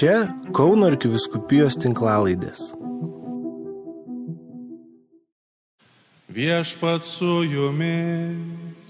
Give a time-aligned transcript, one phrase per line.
[0.00, 0.16] Čia
[0.56, 2.70] Kauno arkiviskupijos tinklalaidės.
[6.32, 8.80] Viešpat su jumis.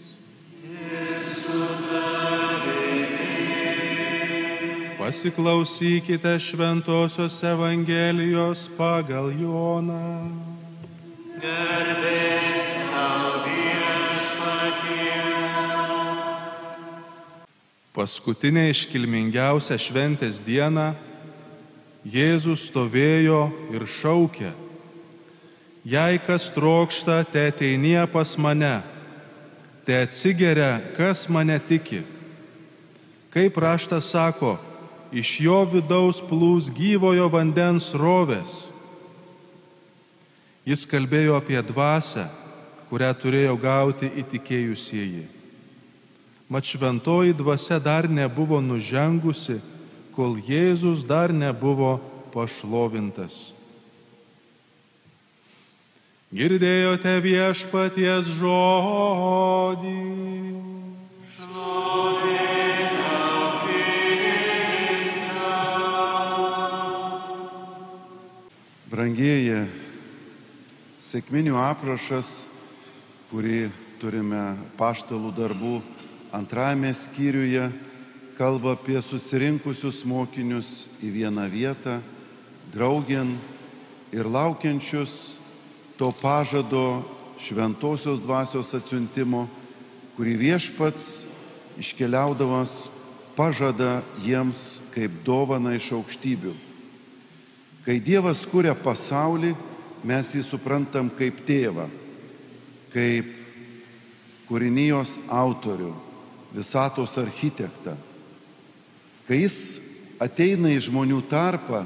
[5.01, 10.31] Pasiklausykite Šventojios Evangelijos pagal Joną.
[18.01, 20.95] Paskutinę iškilmingiausią šventės dieną
[22.09, 23.41] Jėzus stovėjo
[23.77, 24.55] ir šaukė,
[25.85, 28.79] jei kas trokšta, te ateinie pas mane,
[29.85, 32.01] te atsigeria, kas mane tiki.
[33.37, 34.55] Kaip raštas sako,
[35.13, 38.71] iš jo vidaus plūs gyvojo vandens rovės.
[40.65, 42.25] Jis kalbėjo apie dvasę,
[42.89, 45.40] kurią turėjo gauti įtikėjusieji.
[46.51, 49.61] Mat šventoji dvasia dar nebuvo nužengusi,
[50.11, 52.01] kol Jėzus dar nebuvo
[52.35, 53.55] pašlovintas.
[56.35, 59.95] Girdėjote viešpaties žodį.
[68.91, 69.63] Brangieji,
[70.99, 72.51] sėkminių aprašas,
[73.31, 73.71] kurį
[74.03, 75.79] turime paštalų darbų
[76.33, 77.71] antrajame skyriuje,
[78.39, 81.99] kalba apie susirinkusius mokinius į vieną vietą,
[82.73, 83.35] draugien
[84.15, 85.39] ir laukiančius
[85.99, 87.03] to pažado
[87.41, 89.45] šventosios dvasios atsiuntimo,
[90.17, 91.27] kurį viešpats
[91.81, 92.89] iškeliaudamas
[93.37, 96.53] pažada jiems kaip dovana iš aukštybių.
[97.85, 99.55] Kai Dievas kuria pasaulį,
[100.05, 101.87] mes jį suprantam kaip tėvą,
[102.93, 103.31] kaip
[104.51, 105.95] kūrinijos autorių,
[106.55, 107.97] visatos architektą.
[109.29, 109.81] Kai jis
[110.21, 111.85] ateina į žmonių tarpą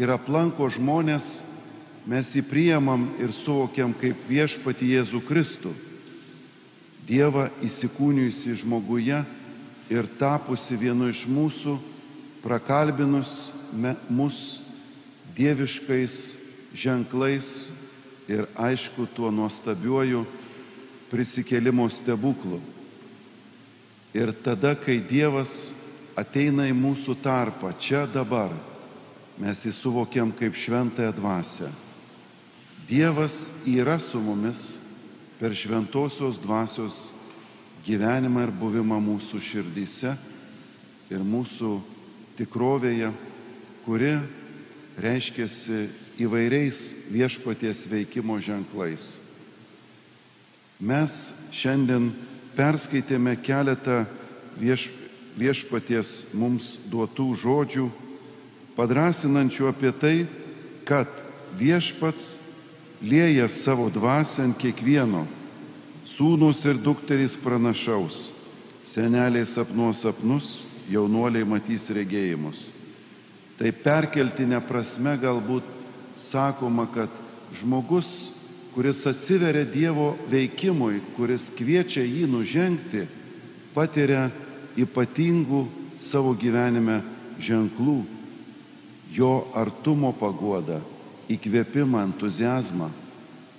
[0.00, 1.40] ir aplanko žmonės,
[2.10, 5.74] mes jį priemam ir suvokiam kaip viešpati Jėzų Kristų.
[7.06, 9.20] Dievą įsikūnijusi žmoguje
[9.90, 11.76] ir tapusi vienu iš mūsų,
[12.42, 13.50] prakalbinus
[14.08, 14.60] mus
[15.36, 16.16] dieviškais
[16.74, 17.72] ženklais
[18.30, 20.24] ir aišku tuo nuostabiuoju
[21.10, 22.60] prisikėlimo stebuklu.
[24.14, 25.74] Ir tada, kai Dievas
[26.18, 28.52] ateina į mūsų tarpą, čia dabar,
[29.38, 31.70] mes jį suvokiam kaip šventąją dvasę.
[32.90, 34.80] Dievas yra su mumis
[35.38, 37.12] per šventosios dvasios
[37.86, 40.16] gyvenimą ir buvimą mūsų širdyse
[41.10, 41.78] ir mūsų
[42.40, 43.12] tikrovėje,
[43.86, 44.16] kuri
[45.00, 45.86] reiškiasi
[46.20, 46.82] įvairiais
[47.14, 49.20] viešpaties veikimo ženklais.
[50.80, 52.10] Mes šiandien
[52.56, 54.04] perskaitėme keletą
[54.58, 54.88] vieš,
[55.38, 57.88] viešpaties mums duotų žodžių,
[58.76, 60.14] padrasinančių apie tai,
[60.88, 61.08] kad
[61.58, 62.40] viešpats
[63.02, 65.26] lieja savo dvasę ant kiekvieno,
[66.04, 68.30] sūnus ir dukterys pranašaus,
[68.84, 70.50] seneliai sapnuos sapnus,
[70.90, 72.70] jaunuoliai matys regėjimus.
[73.60, 75.66] Tai perkeltinė prasme galbūt
[76.18, 77.12] sakoma, kad
[77.60, 78.32] žmogus,
[78.74, 83.06] kuris atsiveria Dievo veikimui, kuris kviečia jį nužengti,
[83.74, 84.28] patiria
[84.78, 85.64] ypatingų
[86.00, 87.00] savo gyvenime
[87.42, 87.98] ženklų,
[89.14, 90.78] jo artumo pagodą,
[91.30, 92.90] įkvėpimą, entuzijazmą,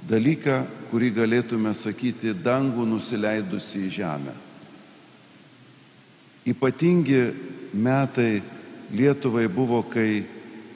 [0.07, 0.61] dalyką,
[0.91, 4.33] kurį galėtume sakyti dangų nusileidusi į žemę.
[6.47, 7.21] Ypatingi
[7.73, 8.41] metai
[8.91, 10.25] Lietuvai buvo, kai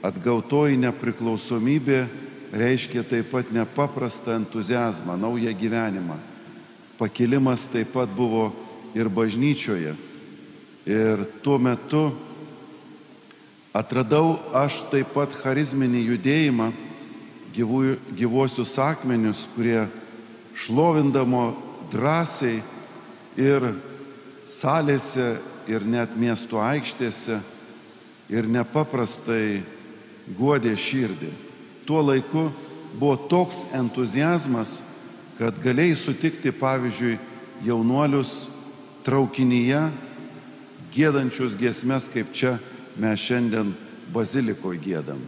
[0.06, 2.06] atgautoji nepriklausomybė
[2.56, 6.18] reiškia taip pat nepaprastą entuzijazmą, naują gyvenimą.
[6.98, 8.54] Pakilimas taip pat buvo
[8.96, 9.96] ir bažnyčioje.
[10.86, 12.14] Ir tuo metu
[13.76, 16.72] atradau aš taip pat charizminį judėjimą,
[17.56, 17.82] gyvų,
[18.16, 19.88] gyvuosius akmenius, kurie
[20.56, 21.50] šlovindamo
[21.92, 22.62] drąsiai
[23.36, 23.74] ir
[24.48, 25.36] salėse,
[25.68, 27.40] ir net miesto aikštėse
[28.30, 29.64] ir nepaprastai
[30.38, 31.32] guodė širdį.
[31.86, 32.50] Tuo laiku
[33.00, 34.80] buvo toks entuzijazmas,
[35.38, 37.18] kad galėjai sutikti, pavyzdžiui,
[37.66, 38.48] jaunuolius
[39.06, 39.82] traukinyje,
[40.96, 42.56] gėdančius giesmes, kaip čia
[42.98, 43.74] mes šiandien
[44.14, 45.20] bazilikoje gėdam.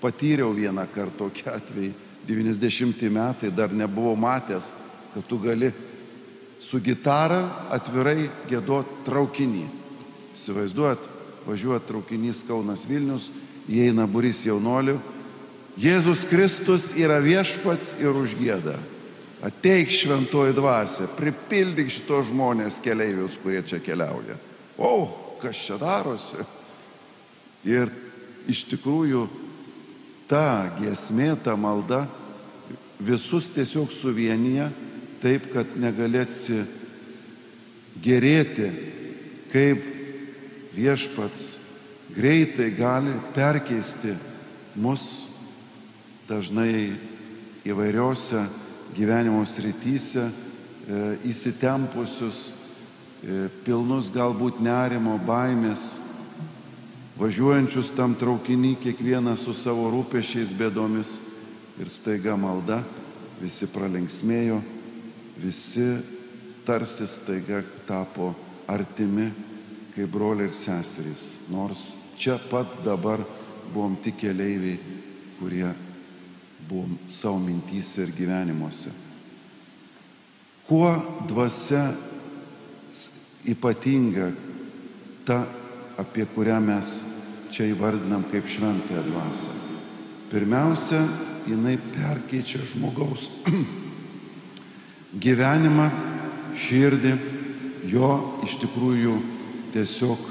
[0.00, 1.92] Patyriau vieną kartą tokį atvejį,
[2.28, 4.72] 90 metai dar nebuvau matęs,
[5.14, 5.70] kad tu gali
[6.60, 9.64] su gitara atvirai gėduoti traukinį.
[10.34, 11.08] Įsivaizduot,
[11.44, 13.28] važiuoja traukinys Kaunas Vilnius,
[13.68, 14.96] įeina buris jaunolių.
[15.80, 18.76] Jėzus Kristus yra viešpats ir užgėda.
[19.44, 24.38] Ateik šventoji dvasia, pripildyk šitos žmonės keleivius, kurie čia keliauja.
[24.78, 25.08] O,
[25.42, 26.46] kas čia darosi?
[27.68, 27.90] Ir
[28.48, 29.26] iš tikrųjų
[30.30, 32.04] ta giesmė, ta malda
[33.02, 34.70] visus tiesiog suvienyje
[35.20, 36.62] taip, kad negalėsi
[38.04, 38.70] gerėti,
[39.52, 39.84] kaip
[40.74, 41.58] viešpats
[42.14, 44.14] greitai gali perkeisti
[44.76, 45.33] mus
[46.28, 46.94] dažnai
[47.64, 48.44] įvairiose
[48.96, 52.52] gyvenimo srityse, e, įsitempusius,
[53.24, 55.98] e, pilnus galbūt nerimo, baimės,
[57.18, 61.20] važiuojančius tam traukinį, kiekvienas su savo rūpešiais bėdomis
[61.80, 62.82] ir staiga malda,
[63.40, 64.60] visi pralinksmėjo,
[65.42, 65.88] visi
[66.64, 68.34] tarsi staiga tapo
[68.70, 69.30] artimi
[69.94, 73.22] kaip broliai ir seserys, nors čia pat dabar
[73.72, 74.78] buvom tik keleiviai,
[75.38, 75.70] kurie
[76.68, 78.90] buvom savo mintyse ir gyvenimuose.
[80.68, 80.90] Kuo
[81.28, 81.92] dvasia
[83.44, 84.30] ypatinga
[85.24, 85.44] ta,
[86.00, 86.94] apie kurią mes
[87.52, 89.52] čia įvardinam kaip šventąją dvasę.
[90.32, 91.04] Pirmiausia,
[91.46, 93.28] jinai perkeičia žmogaus
[95.24, 95.90] gyvenimą,
[96.58, 97.12] širdį,
[97.92, 98.10] jo
[98.46, 99.14] iš tikrųjų
[99.74, 100.30] tiesiog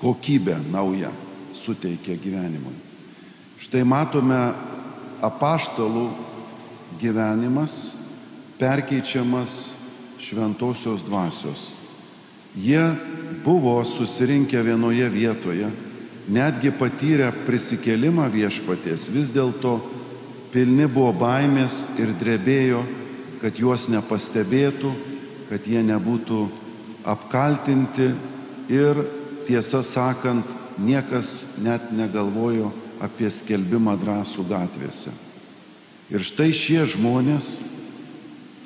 [0.00, 1.12] kokybę naują
[1.54, 2.74] suteikia gyvenimui.
[3.60, 4.38] Štai matome
[5.22, 6.08] apaštalų
[7.00, 7.94] gyvenimas
[8.60, 9.74] perkeičiamas
[10.20, 11.70] šventosios dvasios.
[12.56, 12.82] Jie
[13.44, 15.70] buvo susirinkę vienoje vietoje,
[16.28, 19.78] netgi patyrę prisikelimą viešpaties, vis dėlto
[20.52, 22.82] pilni buvo baimės ir drebėjo,
[23.40, 24.90] kad juos nepastebėtų,
[25.48, 26.42] kad jie nebūtų
[27.08, 28.10] apkaltinti
[28.70, 29.00] ir
[29.48, 30.44] tiesą sakant,
[30.80, 32.70] niekas net negalvojo
[33.00, 35.12] apie skelbimą drąsų gatvėse.
[36.10, 37.58] Ir štai šie žmonės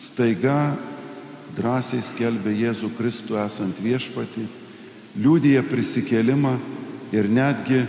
[0.00, 0.74] staiga
[1.54, 4.46] drąsiai skelbė Jėzų Kristų esant viešpati,
[5.20, 6.56] liūdija prisikėlimą
[7.14, 7.84] ir netgi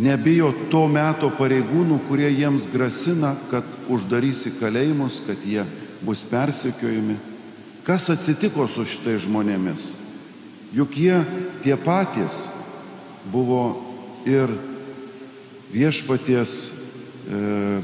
[0.00, 5.66] nebijo to meto pareigūnų, kurie jiems grasina, kad uždarys į kalėjimus, kad jie
[6.02, 7.18] bus persekiojami.
[7.86, 9.92] Kas atsitiko su šitai žmonėmis?
[10.74, 11.20] Juk jie
[11.64, 12.44] tie patys
[13.32, 13.62] buvo
[14.28, 14.52] ir
[15.72, 16.72] viešpaties e,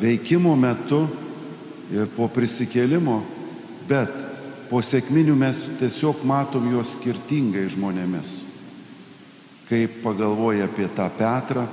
[0.00, 1.06] veikimo metu
[1.92, 3.20] ir po prisikėlimo,
[3.88, 4.12] bet
[4.70, 8.42] po sėkminių mes tiesiog matom juos skirtingai žmonėmis.
[9.66, 11.66] Kaip pagalvoja apie tą Petrą,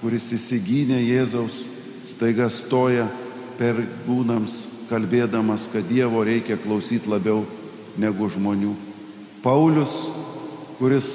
[0.00, 1.64] kuris įsigynė Jėzaus,
[2.06, 3.08] staiga stoja
[3.58, 7.44] per būnams, kalbėdamas, kad Dievo reikia klausyti labiau
[8.00, 8.72] negu žmonių.
[9.44, 10.08] Paulius,
[10.78, 11.10] kuris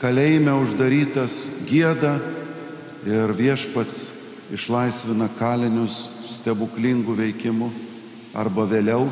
[0.00, 2.16] kalėjime uždarytas gėda
[3.06, 4.10] ir viešpats
[4.52, 7.70] išlaisvina kalinius stebuklingų veikimų
[8.36, 9.08] arba vėliau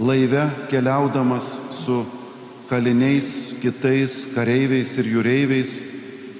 [0.00, 2.04] laive keliaudamas su
[2.70, 5.74] kaliniais, kitais kareiviais ir jūreiviais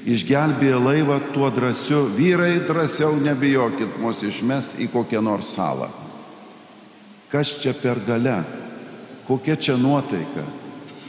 [0.08, 5.90] išgelbėja laivą tuo drąsiu, vyrai drąsiau nebijokit, mus išmes į kokią nors salą.
[7.30, 8.40] Kas čia per gale,
[9.28, 10.46] kokia čia nuotaika,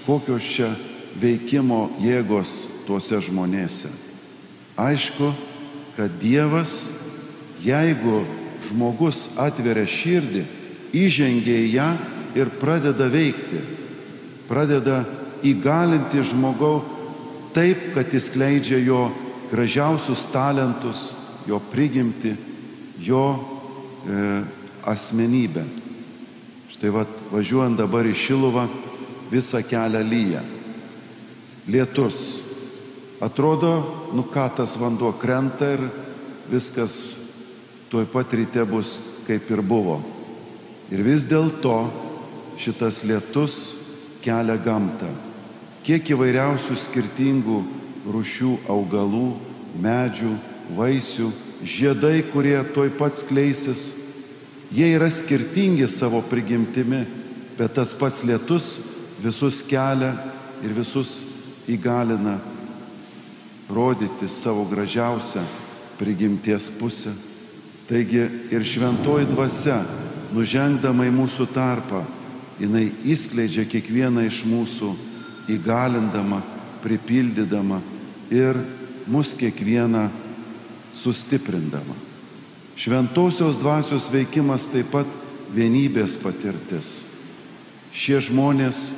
[0.06, 0.74] kokios čia
[1.22, 4.11] veikimo jėgos tuose žmonėse.
[4.82, 5.30] Aišku,
[5.96, 6.92] kad Dievas,
[7.62, 8.24] jeigu
[8.66, 10.46] žmogus atveria širdį,
[10.98, 11.90] įžengia į ją
[12.38, 13.62] ir pradeda veikti,
[14.50, 15.04] pradeda
[15.46, 16.82] įgalinti žmogau
[17.54, 19.10] taip, kad jis kleidžia jo
[19.52, 21.12] gražiausius talentus,
[21.48, 22.34] jo prigimti,
[23.02, 24.42] jo e,
[24.88, 25.66] asmenybę.
[26.72, 28.66] Štai vad, važiuojant dabar į Šiluvą,
[29.32, 30.46] visą kelią lyja
[31.68, 32.51] lietus.
[33.22, 35.84] Atrodo, nu ką tas vanduo krenta ir
[36.50, 37.20] viskas
[37.92, 40.00] tuoj pat ryte bus kaip ir buvo.
[40.90, 41.76] Ir vis dėlto
[42.58, 43.78] šitas lietus
[44.26, 45.12] kelia gamtą.
[45.86, 47.60] Kiek įvairiausių skirtingų
[48.10, 49.36] rušių augalų,
[49.82, 50.34] medžių,
[50.74, 51.30] vaisių,
[51.62, 53.92] žiedai, kurie tuoj pat skleisis,
[54.74, 57.04] jie yra skirtingi savo prigimtimi,
[57.58, 58.80] bet tas pats lietus
[59.22, 60.16] visus kelia
[60.66, 61.20] ir visus
[61.70, 62.40] įgalina
[63.74, 65.44] rodyti savo gražiausią
[66.00, 67.14] prigimties pusę.
[67.90, 69.82] Taigi ir šventoji dvasia,
[70.32, 72.06] nužengdama į mūsų tarpą,
[72.62, 74.94] jinai įskleidžia kiekvieną iš mūsų,
[75.52, 76.40] įgalindama,
[76.82, 77.82] pripildydama
[78.32, 78.58] ir
[79.12, 80.08] mus kiekvieną
[80.96, 81.98] sustiprindama.
[82.76, 85.10] Šventosios dvasios veikimas taip pat
[85.52, 87.02] vienybės patirtis.
[87.92, 88.94] Šie žmonės,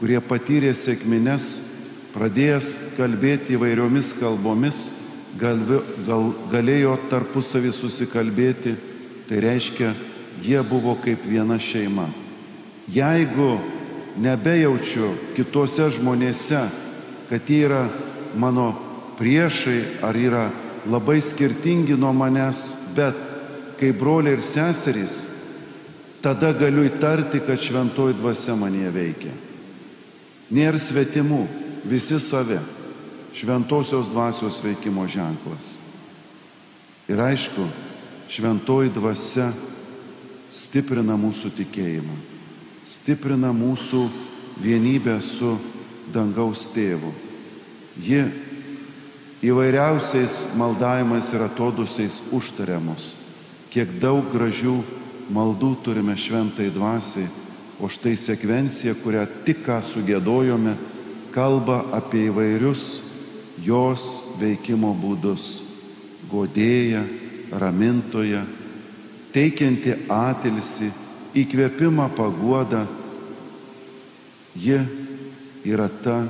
[0.00, 1.62] kurie patyrė sėkmines,
[2.16, 4.88] pradėjęs kalbėti įvairiomis kalbomis,
[5.36, 5.60] gal,
[6.06, 8.72] gal, galėjo tarpusavį susikalbėti,
[9.28, 9.92] tai reiškia
[10.44, 12.08] jie buvo kaip viena šeima.
[12.88, 13.58] Jeigu
[14.22, 16.62] nebejaučiu kitose žmonėse,
[17.28, 17.84] kad jie yra
[18.38, 18.70] mano
[19.18, 20.46] priešai ar yra
[20.88, 23.16] labai skirtingi nuo manęs, bet
[23.80, 25.26] kaip broliai ir seserys,
[26.24, 29.34] tada galiu įtarti, kad šventoji dvasia mane veikia.
[30.54, 31.42] Nėra svetimų,
[31.86, 32.58] visi savi,
[33.36, 35.76] šventosios dvasios veikimo ženklas.
[37.08, 37.66] Ir aišku,
[38.28, 39.52] šventoji dvasia
[40.50, 42.24] stiprina mūsų tikėjimą
[42.86, 44.06] stiprina mūsų
[44.62, 45.56] vienybę su
[46.14, 47.10] dangaus tėvu.
[47.98, 48.22] Ji
[49.46, 53.14] įvairiausiais maldavimais ir atodusiais užtariamus.
[53.74, 54.78] Kiek daug gražių
[55.34, 57.26] maldų turime šventai dvasiai,
[57.82, 60.76] o štai sekvencija, kurią tik ką sugėdojome,
[61.36, 63.02] kalba apie įvairius
[63.60, 65.60] jos veikimo būdus-
[66.32, 67.04] godėja,
[67.52, 68.46] ramintoja,
[69.32, 70.88] teikianti atilsi,
[71.36, 72.86] įkvėpimą, paguodą,
[74.56, 74.80] ji
[75.64, 76.26] yra ta,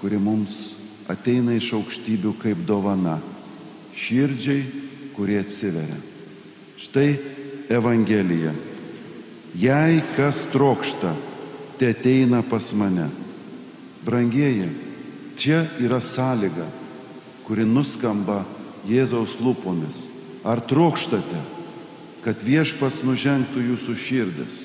[0.00, 0.76] kuri mums
[1.08, 3.20] ateina iš aukštybių kaip dovana,
[3.94, 4.64] širdžiai,
[5.14, 6.00] kurie atsiveria.
[6.76, 7.18] Štai
[7.70, 8.52] Evangelija.
[9.54, 11.14] Jei kas trokšta,
[11.78, 13.21] te ateina pas mane.
[14.02, 14.68] Brangieji,
[15.38, 16.66] čia yra sąlyga,
[17.46, 18.42] kuri nuskamba
[18.88, 20.08] Jėzaus lūpomis.
[20.42, 21.52] Ar trokštate?
[22.22, 24.62] kad viešpas nužengtų jūsų širdis?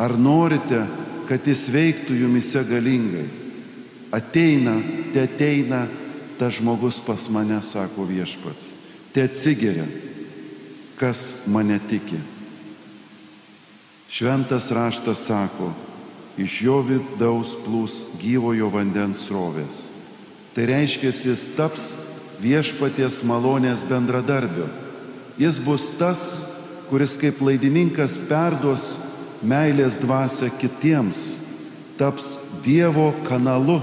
[0.00, 0.84] Ar norite,
[1.28, 3.26] kad jis veiktų jumise galingai?
[4.14, 4.78] Ateina,
[5.12, 5.84] te ateina
[6.38, 8.72] tas žmogus pas mane, sako viešpats.
[9.14, 9.86] Te atsigeria,
[10.98, 12.18] kas mane tiki.
[14.10, 15.70] Šventas raštas sako,
[16.40, 19.88] iš jo vidaus plūs gyvojo vandens srovės.
[20.54, 21.92] Tai reiškia, jis taps
[22.42, 24.68] viešpaties malonės bendradarbiu.
[25.38, 26.44] Jis bus tas,
[26.90, 28.98] kuris kaip laidininkas perduos
[29.42, 31.40] meilės dvasę kitiems,
[31.98, 33.80] taps Dievo kanalu,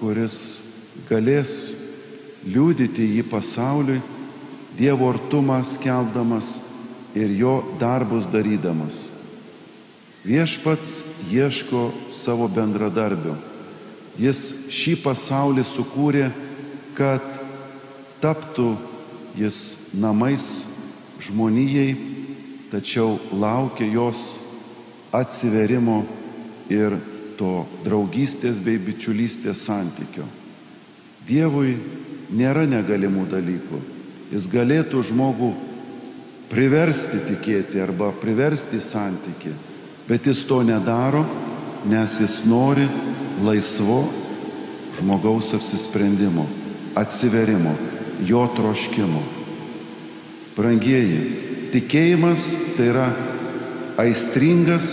[0.00, 0.34] kuris
[1.08, 1.76] galės
[2.44, 4.02] liūdyti jį pasauliui,
[4.76, 6.58] Dievo artumą skelbdamas
[7.16, 9.08] ir jo darbus darydamas.
[10.24, 13.36] Viešpats ieško savo bendradarbių.
[14.20, 16.26] Jis šį pasaulį sukūrė,
[16.98, 17.24] kad
[18.20, 18.74] taptų
[19.38, 20.66] jis namais
[21.24, 21.94] žmonijai,
[22.70, 24.40] tačiau laukia jos
[25.16, 26.02] atsiverimo
[26.68, 26.98] ir
[27.40, 30.26] to draugystės bei bičiulystės santykio.
[31.24, 31.78] Dievui
[32.36, 33.80] nėra negalimų dalykų.
[34.30, 35.50] Jis galėtų žmogų
[36.50, 39.54] priversti tikėti arba priversti santyki,
[40.08, 41.24] bet jis to nedaro,
[41.88, 42.88] nes jis nori
[43.44, 44.04] laisvo
[44.98, 46.46] žmogaus apsisprendimo,
[46.94, 47.74] atsiverimo,
[48.26, 49.22] jo troškimo.
[50.56, 51.20] Brangieji,
[51.72, 53.06] tikėjimas tai yra
[54.00, 54.90] aistringas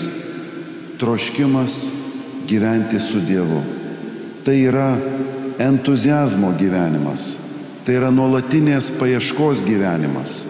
[1.02, 1.92] troškimas
[2.48, 3.62] gyventi su Dievu.
[4.46, 4.96] Tai yra
[5.60, 7.36] entuzijazmo gyvenimas,
[7.84, 10.44] tai yra nuolatinės paieškos gyvenimas,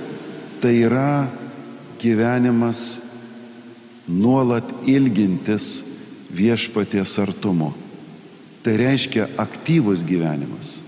[0.62, 1.26] tai yra
[2.02, 3.00] gyvenimas
[4.08, 5.84] nuolat ilgintis
[6.32, 7.74] viešpaties artumo.
[8.64, 10.80] Tai reiškia aktyvus gyvenimas.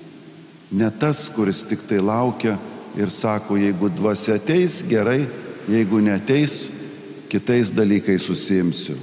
[0.72, 2.58] Ne tas, kuris tik tai laukia,
[2.98, 5.28] ir sako, jeigu dvasia ateis, gerai,
[5.70, 6.70] jeigu neteis,
[7.30, 8.98] kitais dalykais susimsiu.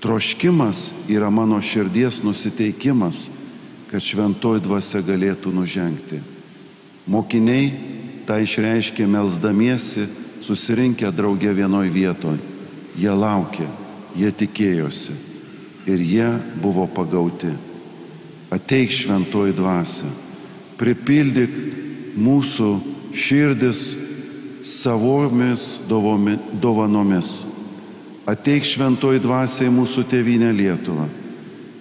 [0.00, 3.28] Troškimas yra mano širdies nusiteikimas,
[3.90, 6.20] kad šventoji dvasia galėtų nužengti.
[7.08, 7.72] Mokiniai
[8.28, 10.06] tą išreiškė melzdamiesi,
[10.44, 12.57] susirinkę draugė vienoj vietoje.
[12.98, 13.66] Jie laukė,
[14.18, 15.14] jie tikėjosi
[15.88, 16.28] ir jie
[16.58, 17.52] buvo pagauti.
[18.50, 20.08] Ateik šventoji dvasia,
[20.80, 21.52] pripildyk
[22.18, 22.70] mūsų
[23.14, 23.82] širdis
[24.64, 27.46] savomis dovanomis.
[28.28, 31.06] Ateik šventoji dvasia į mūsų tėvynę Lietuvą,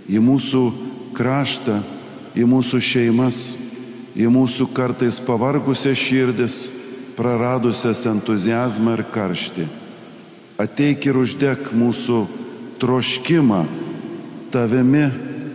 [0.08, 0.62] į mūsų
[1.18, 1.82] kraštą,
[2.38, 3.42] į mūsų šeimas,
[4.16, 6.68] į mūsų kartais pavargusias širdis,
[7.18, 9.68] praradusias entuzijazmą ir karštį.
[10.58, 12.24] Ateik ir uždek mūsų
[12.82, 13.62] troškimą
[14.54, 15.06] tavimi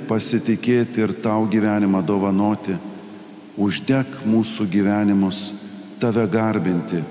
[0.06, 2.76] pasitikėti ir tau gyvenimą dovanoti.
[3.58, 5.50] Uždek mūsų gyvenimus
[6.00, 7.02] tave garbinti,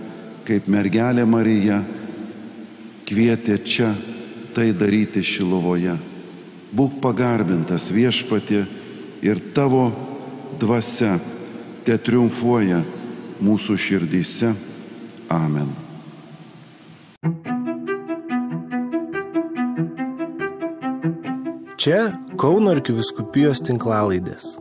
[0.48, 1.82] kaip mergelė Marija
[3.08, 3.92] kvietė čia
[4.56, 5.98] tai daryti Šilovoje.
[6.72, 8.64] Būk pagarbintas viešpatė
[9.22, 9.90] ir tavo
[10.60, 11.18] dvasia
[11.86, 12.82] te triumfuoja
[13.44, 14.56] mūsų širdyse.
[15.32, 15.91] Amen.
[21.82, 24.52] Čia Kauno arkiviskupijos tinklalaidės.